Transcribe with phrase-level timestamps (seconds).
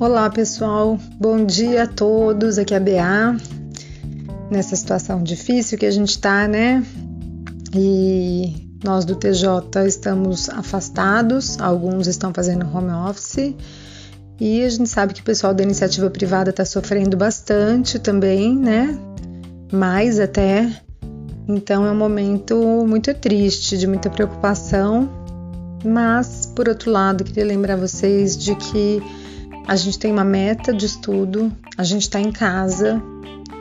[0.00, 2.56] Olá pessoal, bom dia a todos.
[2.56, 3.36] Aqui é a BA.
[4.48, 6.86] Nessa situação difícil que a gente está, né?
[7.74, 13.56] E nós do TJ estamos afastados, alguns estão fazendo home office
[14.38, 18.96] e a gente sabe que o pessoal da iniciativa privada está sofrendo bastante também, né?
[19.72, 20.80] Mais até.
[21.48, 22.56] Então é um momento
[22.86, 25.10] muito triste, de muita preocupação,
[25.84, 29.02] mas por outro lado, queria lembrar vocês de que
[29.68, 33.02] a gente tem uma meta de estudo, a gente está em casa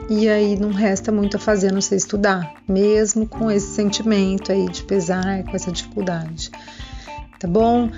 [0.10, 4.70] e aí não resta muito a fazer, não sei estudar, mesmo com esse sentimento aí
[4.70, 6.50] de pesar, com essa dificuldade.
[7.38, 7.90] Tá bom?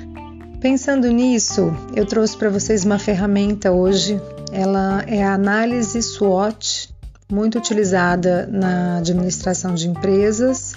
[0.60, 4.20] Pensando nisso, eu trouxe para vocês uma ferramenta hoje.
[4.52, 6.90] Ela é a análise SWOT,
[7.32, 10.69] muito utilizada na administração de empresas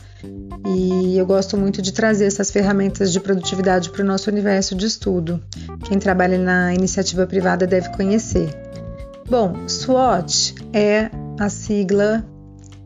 [0.67, 4.87] e eu gosto muito de trazer essas ferramentas de produtividade para o nosso universo de
[4.87, 5.43] estudo.
[5.85, 8.51] Quem trabalha na iniciativa privada deve conhecer.
[9.29, 12.24] Bom, SWOT é a sigla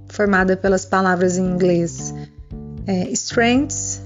[0.08, 2.14] formada pelas palavras em inglês
[2.86, 4.00] é, Strengths,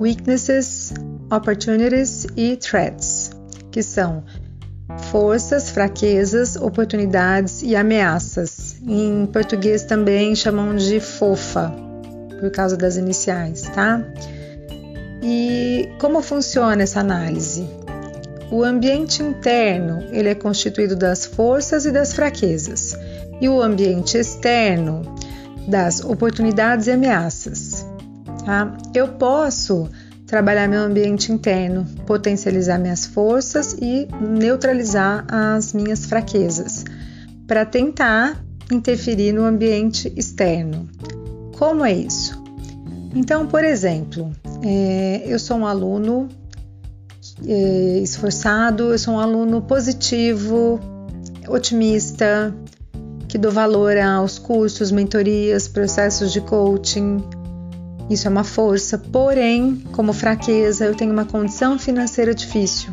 [0.00, 0.92] Weaknesses,
[1.30, 3.30] Opportunities e Threats,
[3.70, 4.22] que são
[5.10, 8.76] forças, fraquezas, oportunidades e ameaças.
[8.86, 11.74] Em português também chamam de FOFA,
[12.40, 14.02] por causa das iniciais, tá?
[15.22, 17.68] E como funciona essa análise?
[18.50, 22.96] O ambiente interno ele é constituído das forças e das fraquezas,
[23.40, 25.02] e o ambiente externo
[25.66, 27.84] das oportunidades e ameaças.
[28.44, 28.76] Tá?
[28.94, 29.88] Eu posso
[30.26, 36.84] trabalhar meu ambiente interno, potencializar minhas forças e neutralizar as minhas fraquezas,
[37.46, 40.88] para tentar interferir no ambiente externo.
[41.58, 42.42] Como é isso?
[43.14, 44.30] Então, por exemplo,
[44.62, 46.28] é, eu sou um aluno
[47.46, 50.78] é, esforçado, eu sou um aluno positivo,
[51.48, 52.54] otimista,
[53.26, 57.22] que dou valor aos cursos, mentorias, processos de coaching.
[58.10, 62.92] Isso é uma força, porém, como fraqueza, eu tenho uma condição financeira difícil.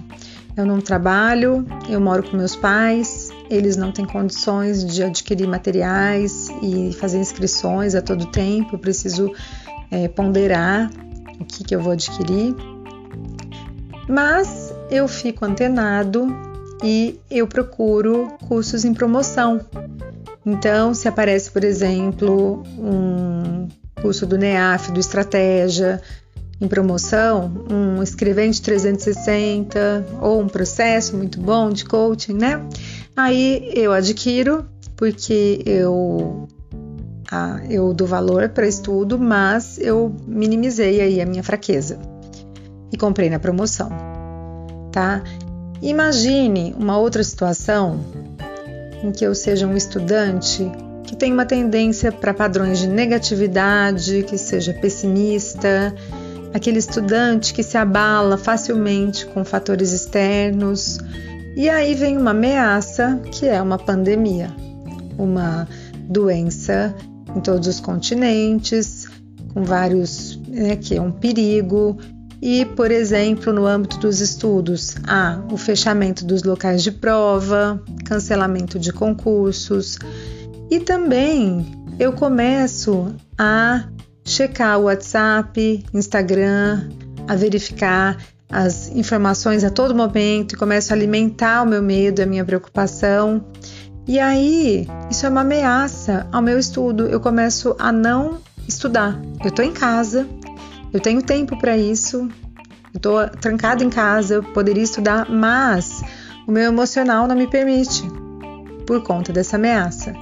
[0.56, 6.50] Eu não trabalho, eu moro com meus pais, eles não têm condições de adquirir materiais
[6.62, 9.34] e fazer inscrições a todo tempo, eu preciso
[9.90, 10.92] é, ponderar
[11.40, 12.56] o que, que eu vou adquirir.
[14.08, 16.28] Mas eu fico antenado
[16.84, 19.60] e eu procuro cursos em promoção.
[20.46, 23.70] Então, se aparece, por exemplo, um
[24.02, 26.02] curso do NEAF, do Estratégia,
[26.64, 32.66] em promoção, um escrevente 360 ou um processo muito bom de coaching, né?
[33.16, 34.66] Aí eu adquiro
[34.96, 36.48] porque eu
[37.32, 42.00] ah, eu dou valor para estudo, mas eu minimizei aí a minha fraqueza
[42.92, 43.90] e comprei na promoção,
[44.92, 45.22] tá?
[45.82, 48.00] Imagine uma outra situação
[49.04, 50.72] em que eu seja um estudante
[51.04, 55.94] que tem uma tendência para padrões de negatividade, que seja pessimista,
[56.54, 61.00] aquele estudante que se abala facilmente com fatores externos.
[61.56, 64.52] E aí vem uma ameaça que é uma pandemia,
[65.18, 65.68] uma
[66.08, 66.94] doença
[67.36, 69.08] em todos os continentes,
[69.54, 71.98] com vários, né, que é um perigo.
[72.42, 78.78] E, por exemplo, no âmbito dos estudos, há o fechamento dos locais de prova, cancelamento
[78.78, 79.98] de concursos.
[80.70, 81.66] E também
[81.98, 83.86] eu começo a
[84.24, 86.90] checar o WhatsApp, Instagram,
[87.28, 88.18] a verificar
[88.50, 93.44] as informações a todo momento e começo a alimentar o meu medo, a minha preocupação.
[94.08, 97.08] E aí, isso é uma ameaça ao meu estudo.
[97.08, 99.20] Eu começo a não estudar.
[99.42, 100.28] Eu estou em casa,
[100.94, 102.30] eu tenho tempo para isso,
[102.94, 106.04] eu estou trancada em casa, eu poderia estudar, mas
[106.48, 108.04] o meu emocional não me permite
[108.86, 110.14] por conta dessa ameaça.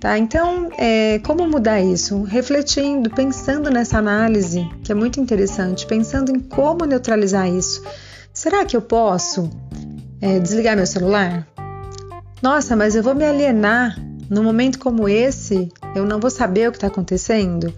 [0.00, 0.18] Tá?
[0.18, 2.22] Então, é, como mudar isso?
[2.22, 7.82] Refletindo, pensando nessa análise, que é muito interessante, pensando em como neutralizar isso.
[8.32, 9.48] Será que eu posso
[10.20, 11.46] é, desligar meu celular?
[12.42, 13.98] Nossa, mas eu vou me alienar.
[14.28, 17.72] Num momento como esse, eu não vou saber o que está acontecendo?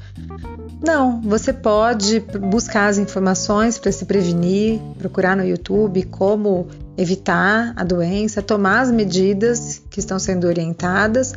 [0.84, 7.82] Não, você pode buscar as informações para se prevenir, procurar no YouTube como evitar a
[7.82, 11.34] doença, tomar as medidas que estão sendo orientadas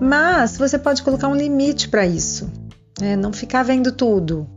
[0.00, 2.50] mas você pode colocar um limite para isso,
[3.00, 3.14] né?
[3.16, 4.48] não ficar vendo tudo.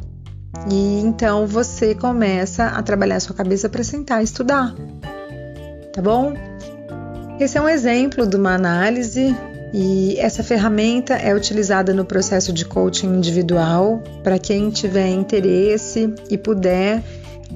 [0.70, 4.74] E então você começa a trabalhar a sua cabeça para sentar estudar,
[5.92, 6.34] tá bom?
[7.40, 9.36] Esse é um exemplo de uma análise
[9.74, 16.38] e essa ferramenta é utilizada no processo de coaching individual para quem tiver interesse e
[16.38, 17.04] puder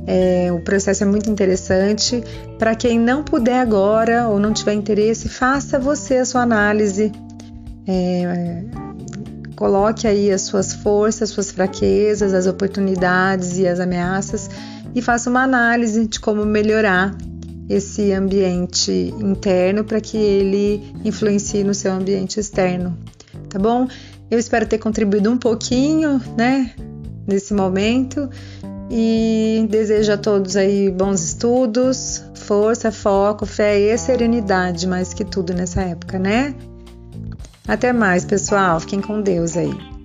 [0.05, 2.23] É, o processo é muito interessante.
[2.59, 7.11] Para quem não puder agora ou não tiver interesse, faça você a sua análise.
[7.87, 8.63] É,
[9.55, 14.49] coloque aí as suas forças, as suas fraquezas, as oportunidades e as ameaças
[14.93, 17.15] e faça uma análise de como melhorar
[17.69, 22.97] esse ambiente interno para que ele influencie no seu ambiente externo,
[23.49, 23.87] tá bom?
[24.29, 26.73] Eu espero ter contribuído um pouquinho, né,
[27.27, 28.29] nesse momento
[28.89, 35.53] e desejo a todos aí bons estudos, força, foco, fé e serenidade mais que tudo
[35.53, 36.55] nessa época, né?
[37.67, 38.79] Até mais, pessoal.
[38.79, 39.96] Fiquem com Deus aí.